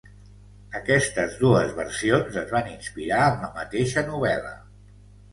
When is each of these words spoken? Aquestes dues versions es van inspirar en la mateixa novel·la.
Aquestes 0.77 1.33
dues 1.41 1.75
versions 1.79 2.39
es 2.41 2.53
van 2.53 2.71
inspirar 2.71 3.19
en 3.33 3.43
la 3.43 3.51
mateixa 3.59 4.05
novel·la. 4.09 4.55